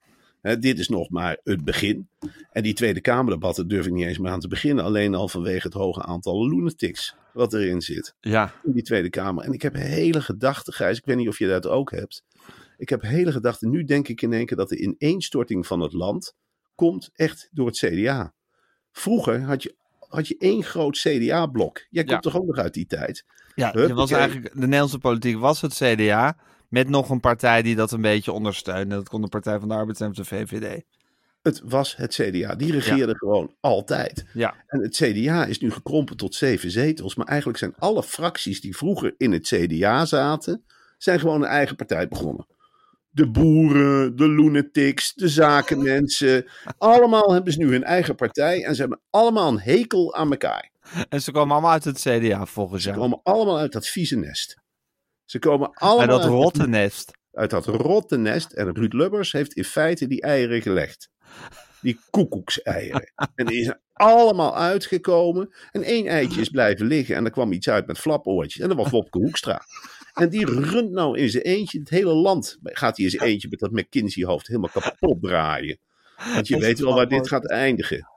[0.42, 2.08] Dit is nog maar het begin.
[2.52, 4.84] En die Tweede Kamerdebatten durf ik niet eens meer aan te beginnen.
[4.84, 8.14] Alleen al vanwege het hoge aantal lunatics wat erin zit.
[8.20, 8.52] ja.
[8.64, 9.44] In die Tweede Kamer.
[9.44, 10.98] En ik heb hele gedachten, Gijs.
[10.98, 12.24] Ik weet niet of je dat ook hebt.
[12.76, 13.70] Ik heb hele gedachten.
[13.70, 16.34] Nu denk ik in één keer dat de ineenstorting van het land
[16.74, 18.32] komt echt door het CDA.
[18.92, 21.86] Vroeger had je, had je één groot CDA-blok.
[21.90, 22.30] Jij komt Ja.
[22.30, 23.24] toch ook nog uit die tijd?
[23.54, 26.36] Ja, was eigenlijk, de Nederlandse politiek was het CDA.
[26.68, 28.94] Met nog een partij die dat een beetje ondersteunde.
[28.94, 30.82] Dat kon de Partij van de Arbeid en de VVD.
[31.42, 32.54] Het was het CDA.
[32.54, 34.24] Die regeerde gewoon altijd.
[34.32, 37.14] Ja, En het CDA is nu gekrompen tot zeven zetels.
[37.14, 40.64] Maar eigenlijk zijn alle fracties die vroeger in het CDA zaten,
[40.98, 42.46] zijn gewoon een eigen partij begonnen.
[43.10, 46.46] De boeren, de lunatics, de zakenmensen.
[46.78, 48.64] allemaal hebben ze nu hun eigen partij.
[48.64, 50.70] En ze hebben allemaal een hekel aan elkaar.
[51.08, 53.00] en ze komen allemaal uit het CDA volgens Ze jou.
[53.00, 54.56] komen allemaal uit dat vieze nest.
[55.30, 57.12] Ze komen allemaal Uit dat uit, rotte nest.
[57.32, 57.66] uit dat.
[58.54, 61.10] En Ruud Lubbers heeft in feite die eieren gelegd.
[61.80, 63.12] Die koekoekseieren.
[63.34, 65.54] en die zijn allemaal uitgekomen.
[65.72, 67.16] En één eitje is blijven liggen.
[67.16, 68.62] En er kwam iets uit met flapoortjes.
[68.62, 69.62] En dat was Wopke Hoekstra.
[70.14, 72.58] En die runt nou in zijn eentje het hele land.
[72.62, 75.78] Gaat hij in zijn eentje met dat McKinsey-hoofd helemaal kapot draaien.
[76.34, 78.08] Want je weet wel waar dit gaat eindigen.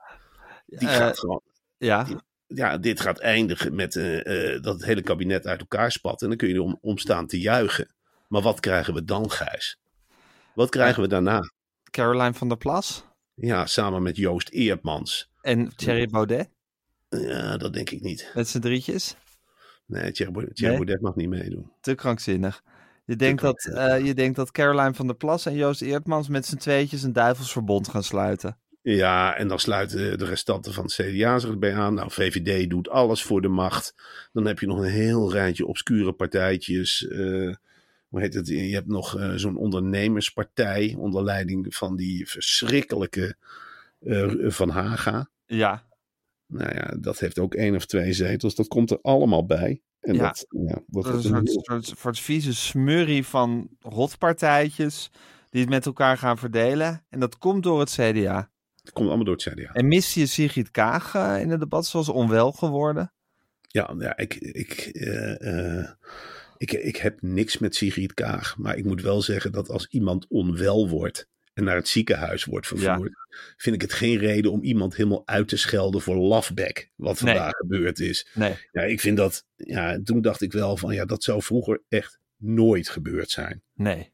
[0.66, 1.42] Die Eh, gaat gewoon
[1.76, 2.06] Ja,
[2.54, 6.22] ja, dit gaat eindigen met eh, eh, dat het hele kabinet uit elkaar spat.
[6.22, 7.94] En dan kun je om, om staan te juichen.
[8.28, 9.78] Maar wat krijgen we dan, Gijs?
[10.54, 11.40] Wat krijgen we daarna?
[11.90, 15.30] Caroline van der Plas Ja, samen met Joost Eerdmans.
[15.40, 16.48] en Thierry Baudet
[17.08, 18.30] Ja, dat denk ik niet.
[18.34, 19.16] met z'n drietjes.
[19.86, 20.84] Nee, Thierry Baudet- Thierry Nee?
[20.84, 21.70] Baudet mag niet meedoen.
[21.80, 22.62] Te krankzinnig.
[23.04, 26.46] Je denkt, dat, eh, je denkt dat Caroline van der Plas en Joost Eertmans met
[26.46, 28.56] z'n tweetjes een duivelsverbond gaan sluiten.
[28.82, 31.94] Ja, en dan sluiten de restanten van het CDA zich erbij aan.
[31.94, 33.94] Nou, VVD doet alles voor de macht.
[34.32, 37.08] Dan heb je nog een heel rijtje obscure partijtjes.
[37.08, 37.54] eh,
[38.08, 38.46] hoe heet het?
[38.46, 43.36] Je hebt nog eh, zo'n ondernemerspartij onder leiding van die verschrikkelijke
[44.00, 45.30] eh, Van Haga.
[45.46, 45.86] Ja,
[46.46, 48.54] Nou ja, dat heeft ook één of twee zetels.
[48.54, 49.80] Dat komt er allemaal bij.
[50.00, 50.22] En Ja.
[50.22, 55.10] dat, ja, dat dat is een soort, soort, soort vieze smurrie van rotpartijtjes
[55.50, 57.04] die het met elkaar gaan verdelen.
[57.08, 58.50] En dat komt door het CDA.
[58.82, 59.72] Het komt allemaal door het CDA.
[59.72, 63.12] En mist je Sigrid Kaag eh, in het debat zoals onwel geworden?
[63.68, 65.90] Ja, ja ik, ik, eh, eh,
[66.56, 68.56] ik, ik heb niks met Sigrid Kaag.
[68.58, 72.66] Maar ik moet wel zeggen dat als iemand onwel wordt en naar het ziekenhuis wordt
[72.66, 73.12] vervoerd,
[73.56, 76.88] vind ik het geen reden om iemand helemaal uit te schelden voor lafback.
[76.96, 77.34] Wat Nee.
[77.34, 78.28] vandaag gebeurd is.
[78.34, 78.54] Nee.
[78.72, 82.18] Ja, ik vind dat, ja, toen dacht ik wel van, ja, dat zou vroeger echt
[82.36, 83.62] nooit gebeurd zijn.
[83.74, 84.12] Nee.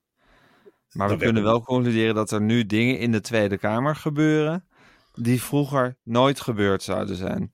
[0.98, 4.68] Maar we Dat kunnen wel concluderen dat er nu dingen in de Tweede Kamer gebeuren
[5.14, 7.52] die vroeger nooit gebeurd zouden zijn.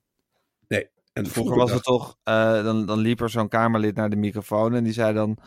[1.13, 4.75] En Vroeger was het toch, eh, dan, dan liep er zo'n Kamerlid naar de microfoon
[4.75, 5.39] en die zei dan,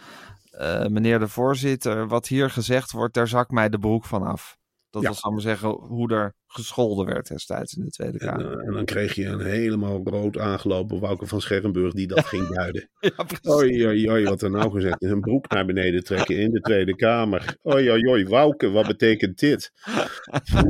[0.51, 4.57] eh, meneer de voorzitter, wat hier gezegd wordt, daar zak mij de broek van af.
[4.89, 5.08] Dat Ja.
[5.08, 8.60] was, zal ik maar zeggen, hoe er gescholden werd destijds in de Tweede En, Kamer.
[8.60, 12.47] eh, en dan kreeg je een helemaal rood aangelopen Wouter van Scherrenburg die dat ging
[12.47, 12.89] duiden.
[13.00, 13.12] Ja.
[13.50, 15.10] Oei, oei, oei, wat er nou gezegd is.
[15.10, 17.56] Een broek naar beneden trekken in de Tweede Kamer.
[17.65, 19.71] Oei, oei, oei, Wouke, wat betekent dit?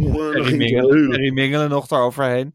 [0.00, 2.52] Oeh, Mingelen nog eroverheen.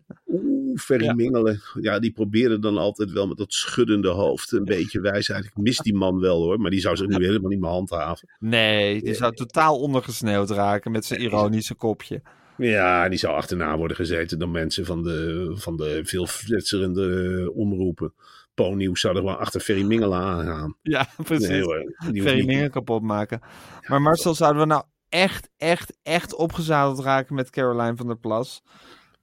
[0.77, 1.13] Ferry Ja.
[1.13, 1.61] Mingelen.
[1.81, 5.45] Ja, die probeerde dan altijd wel met dat schuddende hoofd een beetje wijsheid.
[5.45, 8.29] Ik mis die man wel hoor, maar die zou zich nu helemaal niet meer handhaven.
[8.39, 12.21] Nee, die zou totaal ondergesneeuwd raken met zijn ironische kopje.
[12.57, 17.57] Ja, die zou achterna worden gezeten door mensen van de, van de veel flitserende eh,
[17.57, 18.13] omroepen.
[18.53, 20.75] Po-nieuws zou er gewoon achter Ferry Mingelen aangaan.
[20.81, 21.47] Ja, precies.
[21.47, 23.39] Nee hoor, Ferry kapot maken.
[23.87, 28.63] Maar Marcel, zouden we nou echt, echt, echt opgezadeld raken met Caroline van der Plas?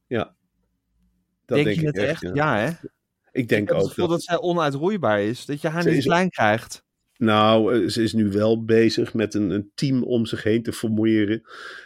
[0.07, 0.35] Ja,
[1.47, 2.23] dat denk, denk, je het echt.
[2.23, 2.35] echt?
[2.35, 2.57] ja.
[2.57, 2.69] Ja, hè?
[2.69, 2.77] Ik
[3.33, 4.17] Ik denk heb het ook gevoel dat...
[4.17, 5.45] dat zij onuitroeibaar is.
[5.47, 6.83] Dat je haar Ze niet is- klein krijgt.
[7.17, 10.73] Nou, eh, ze is nu wel bezig met een, een team om zich heen te
[10.73, 11.43] formeren.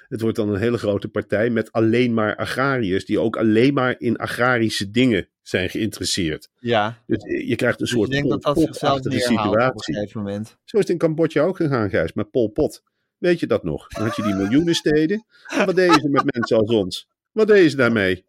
[0.08, 3.94] Het wordt dan een hele grote partij met alleen maar agrariërs, die ook alleen maar
[3.98, 6.48] in agrarische dingen zijn geïnteresseerd.
[6.58, 7.02] Ja.
[7.06, 9.20] Dus eh, je krijgt een Dus soort ik denk dat dat zichzelf neerhaalt op een
[9.20, 9.94] situatie.
[9.94, 10.46] gegeven moment.
[10.64, 12.82] Zo is het in Cambodja ook gegaan, Gijs, met Pol Pot.
[13.18, 13.88] Weet je dat nog?
[13.88, 15.24] Dan had je die miljoenensteden.
[15.46, 17.08] En wat deden ze met mensen als ons?
[17.32, 18.24] Wat deden ze daarmee?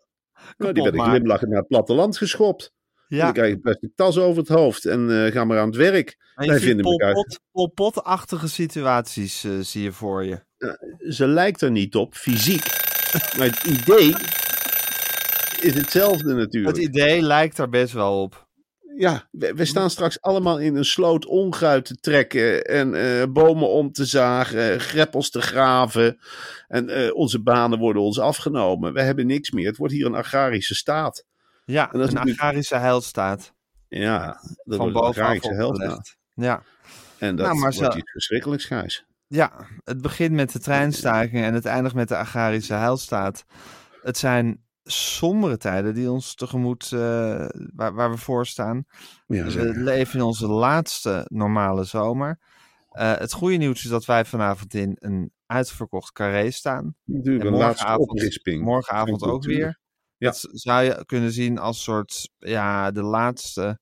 [0.57, 2.73] Nou, die werden glimlachend naar het platteland geschopt.
[3.07, 5.59] En Ja, dan krijg je een plastic tas over het hoofd en eh ga maar
[5.59, 6.17] aan het werk.
[6.35, 10.43] maar je wij vinden Pot, Pol Pot-achtige situaties eh, zie je voor je.
[11.09, 12.63] ze lijkt er niet op, fysiek.
[13.37, 14.13] Maar het idee
[15.61, 16.75] is hetzelfde natuurlijk.
[16.77, 18.48] Het idee lijkt er best wel op.
[18.99, 23.69] Ja, we, we staan straks allemaal in een sloot onkruid te trekken en eh, bomen
[23.69, 26.19] om te zagen, greppels te graven.
[26.67, 28.93] En eh, onze banen worden ons afgenomen.
[28.93, 29.67] We hebben niks meer.
[29.67, 31.25] Het wordt hier een agrarische staat.
[31.65, 33.53] Ja, een natuurlijk- agrarische heilstaat.
[33.87, 35.69] Ja, dat van wordt bovenaf agrarische nou.
[35.69, 36.17] opgelegd.
[36.33, 36.63] Ja.
[37.17, 39.05] En dat Nou, maar wordt zo- iets verschrikkelijks, Gijs.
[39.27, 43.45] ja, het begint met de treinstaking en het eindigt met de agrarische heilstaat.
[44.01, 46.99] Het zijn sombere tijden die ons tegemoet, eh,
[47.73, 48.85] waar, waar we voor staan.
[49.27, 52.39] Ja, We leven in onze laatste normale zomer.
[52.89, 56.95] Eh, het goede nieuws is dat wij vanavond in een uitverkocht carré staan.
[57.03, 58.61] Natuurlijk En morgenavond-.
[58.61, 59.79] Morgenavond ook weer.
[60.17, 60.29] Ja.
[60.29, 63.79] Dat zou je kunnen zien als soort, ja, de laatste,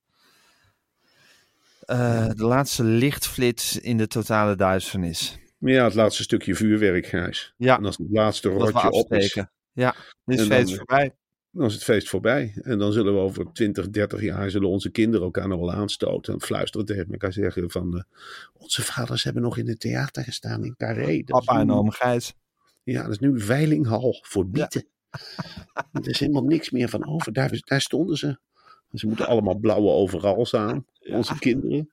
[1.79, 5.39] eh, de laatste lichtflits in de totale duisternis.
[5.59, 7.53] Ja, het laatste stukje vuurwerk, Gijs.
[7.57, 9.43] Ja, En als het laatste rotje op is.
[9.77, 11.15] Ja, is En dan- feest voorbij.
[11.51, 12.53] dan is het feest voorbij.
[12.61, 16.33] En dan zullen we over 20, 30 jaar zullen onze kinderen elkaar nog wel aanstoten.
[16.33, 17.97] En fluisteren tegen elkaar zeggen van...
[17.97, 18.03] eh,
[18.53, 21.23] onze vaders hebben nog in het theater gestaan in Carré.
[21.23, 22.33] Papa en nu- oom Gijs.
[22.83, 24.87] Ja, dat is nu veilinghal voor bieten.
[25.91, 27.33] er is helemaal niks meer van over.
[27.33, 28.27] Daar, daar stonden ze.
[28.91, 31.91] En Ze moeten allemaal blauwe overals aan, onze kinderen.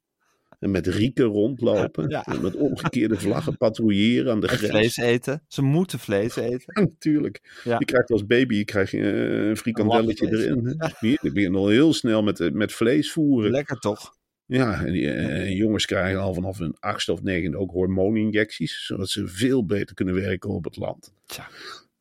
[0.65, 2.09] En met rieken rondlopen.
[2.09, 2.25] Ja.
[2.25, 4.73] En met omgekeerde vlaggen patrouilleren aan de En grens.
[4.73, 5.43] vlees eten.
[5.49, 6.63] Ze moeten vlees eten.
[6.75, 7.61] Ja, natuurlijk.
[7.65, 7.77] Ja.
[7.79, 11.33] Je krijgt als baby je krijgt, eh, een frikandelletje Een erin.
[11.35, 13.51] je al heel snel met, eh, met vlees voeren.
[13.51, 14.17] Lekker toch?
[14.47, 18.87] Ja, en die, eh, jongens krijgen al vanaf hun achtste of negende ook hormooninjecties.
[18.87, 21.13] Zodat ze veel beter kunnen werken op het land.
[21.27, 21.49] Tja.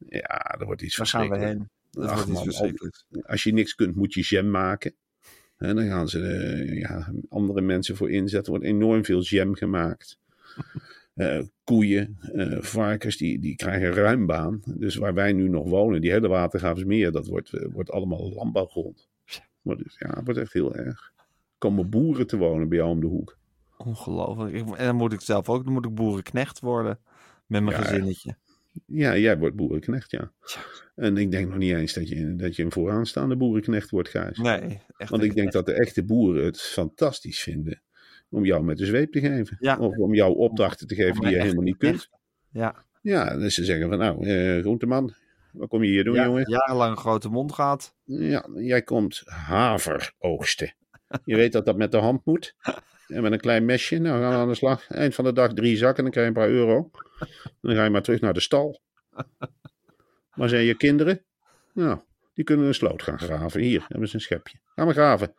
[0.09, 1.69] Ja, dat wordt iets Daar gaan we heen.
[1.91, 3.05] Dat Ach, wordt iets man, verschrikkelijks.
[3.21, 4.95] Als je niks kunt, moet je jam maken.
[5.63, 8.53] En dan gaan ze eh, ja, andere mensen voor inzetten.
[8.53, 10.17] Er wordt enorm veel jam gemaakt.
[11.13, 14.61] Eh, koeien, eh, varkens, die, die krijgen ruim baan.
[14.65, 19.09] Dus waar wij nu nog wonen, die hele Watergraafsmeer, dat wordt, wordt allemaal landbouwgrond.
[19.61, 21.13] Maar dus, ja, het wordt echt heel erg.
[21.17, 21.25] Er
[21.57, 23.37] komen boeren te wonen bij jou om de hoek.
[23.77, 24.55] Ongelooflijk.
[24.55, 26.99] En dan moet ik zelf ook, dan moet ik boerenknecht worden.
[27.45, 28.35] Met mijn Ja, gezinnetje.
[28.85, 30.31] Ja, jij wordt boerenknecht, ja.
[30.95, 34.37] En ik denk nog niet eens dat je, dat je een vooraanstaande boerenknecht wordt, Gijs.
[34.37, 35.09] Nee, echt.
[35.09, 37.81] Want ik echt denk dat de echte boeren het fantastisch vinden
[38.29, 39.57] om jou met de zweep te geven.
[39.59, 39.77] Ja.
[39.77, 42.09] Of om jou opdrachten te geven Om die je echt helemaal niet kunt.
[42.51, 45.13] Ja, Ja, dus ze zeggen van nou, eh groenteman,
[45.51, 46.49] wat kom je hier doen, ja jongen?
[46.49, 47.95] jarenlang een grote mond gehad.
[48.03, 50.73] Ja, jij komt haver oogsten.
[51.25, 52.55] Je weet dat dat met de hand moet.
[53.07, 54.87] En met een klein mesje, nou gaan we aan de slag.
[54.87, 56.89] Eind van de dag drie zakken, dan krijg je een paar euro.
[57.61, 58.81] Dan ga je maar terug naar de stal.
[60.33, 61.25] Waar zijn je kinderen?
[61.73, 61.99] Nou,
[62.33, 63.61] die kunnen een sloot gaan graven.
[63.61, 64.57] Hier, hebben ze een schepje.
[64.75, 65.35] Ga maar graven.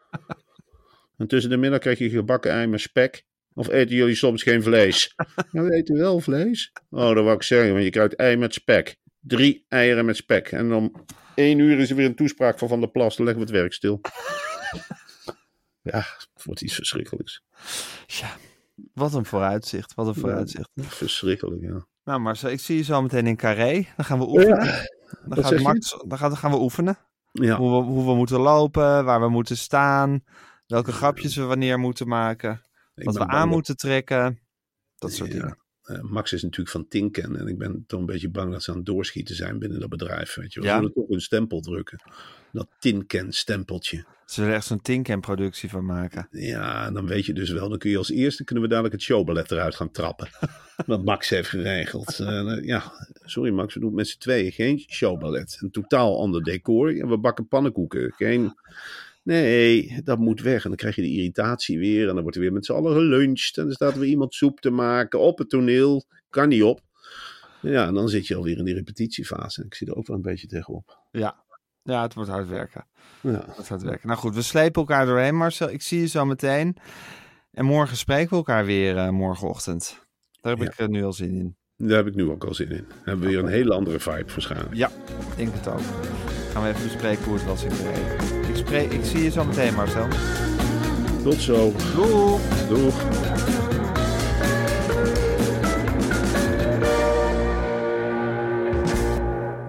[1.16, 3.24] En tussen de middag krijg je gebakken ei met spek.
[3.54, 5.14] Of eten jullie soms geen vlees?
[5.50, 6.72] Ja, we eten wel vlees.
[6.90, 8.96] Oh, dat wou ik zeggen, want je krijgt ei met spek.
[9.20, 10.52] Drie eieren met spek.
[10.52, 13.16] En om één uur is er weer een toespraak van Van der Plas.
[13.16, 14.00] Dan leggen we het werk stil.
[15.85, 17.42] Ja, het wordt iets verschrikkelijks.
[18.07, 18.37] Ja,
[18.92, 19.94] wat een vooruitzicht.
[19.94, 20.70] Wat een vooruitzicht.
[20.77, 21.87] Verschrikkelijk, ja.
[22.05, 23.87] Nou, Marcel, ik zie je zo meteen in Carré.
[23.97, 24.59] Dan gaan we oefenen.
[25.25, 25.61] dan, wat gaat?
[25.61, 26.99] Max, dan, gaan, dan gaan we oefenen.
[27.33, 30.25] Ja, Hoe, we, hoe we moeten lopen, waar we moeten staan.
[30.66, 32.61] Welke grapjes we wanneer moeten maken.
[32.94, 34.38] Wat we aan moeten trekken.
[34.97, 35.38] Dat soort Ja.
[35.38, 35.59] dingen.
[35.85, 38.70] Eh, Max is natuurlijk van Tinken en ik ben toch een beetje bang dat ze
[38.70, 40.35] aan het doorschieten zijn binnen dat bedrijf.
[40.35, 40.61] Weet je.
[40.61, 40.77] We Ja?
[40.77, 42.01] zullen toch een stempel drukken.
[42.53, 44.05] Dat Tinken stempeltje.
[44.27, 46.29] Ze willen echt zo'n Tinken productie van maken.
[46.31, 49.03] Ja, dan weet je dus wel, dan kun je als eerste kunnen we dadelijk het
[49.03, 50.29] showballet eruit gaan trappen.
[50.87, 52.18] Wat Max heeft geregeld.
[52.18, 52.92] Eh, ja,
[53.25, 55.59] sorry Max, we doen met z'n tweeën geen showballet.
[55.61, 57.09] Een totaal ander decor.
[57.09, 58.12] We bakken pannenkoeken.
[58.16, 58.55] Geen...
[59.24, 60.62] Nee, dat moet weg.
[60.62, 62.00] En dan krijg je de irritatie weer.
[62.08, 63.56] En dan wordt er weer met z'n allen geluncht.
[63.58, 66.04] En dan staat er weer iemand soep te maken op het toneel.
[66.30, 66.80] Kan niet op.
[67.60, 69.60] Ja, en dan zit je alweer in die repetitiefase.
[69.60, 70.98] En ik zie er ook wel een beetje tegenop.
[71.10, 71.42] Ja.
[71.82, 72.87] Ja, het wordt hard werken.
[73.20, 74.08] Ja, Het wordt hard werken.
[74.08, 75.70] Nou goed, we slepen elkaar doorheen, Marcel.
[75.70, 76.76] Ik zie je zo meteen.
[77.50, 79.98] En morgen spreken we elkaar weer eh, morgenochtend.
[80.40, 80.70] Daar heb Ja.
[80.72, 81.56] ik eh, nu al zin in.
[81.76, 82.84] daar heb ik nu ook al zin in.
[82.88, 84.74] Dan hebben we weer een hele andere vibe waarschijnlijk.
[84.74, 84.88] Ja,
[85.30, 85.80] ik denk het ook.
[86.52, 87.70] Gaan we even bespreken hoe het was in.
[87.70, 88.43] Ik,
[88.74, 90.08] spreek, ik zie je zo meteen, Marcel.
[91.22, 91.72] Tot zo.
[92.68, 93.02] Doeg.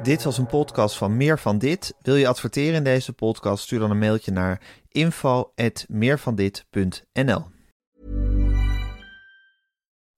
[0.03, 1.93] Dit was een podcast van Meer van Dit.
[2.01, 3.63] Wil je adverteren in deze podcast?
[3.63, 7.53] Stuur dan een mailtje naar info.meervandit.nl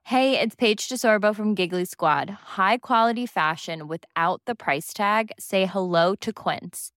[0.02, 2.30] Hey, it's Paige DeSorbo from Giggly Squad.
[2.56, 5.24] High quality fashion without the price tag.
[5.36, 6.97] Say hello to Quince.